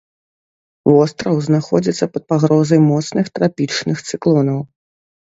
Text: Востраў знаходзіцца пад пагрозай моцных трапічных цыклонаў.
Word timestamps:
Востраў 0.93 1.35
знаходзіцца 1.49 2.05
пад 2.15 2.23
пагрозай 2.35 2.79
моцных 2.89 3.25
трапічных 3.39 3.97
цыклонаў. 4.09 4.61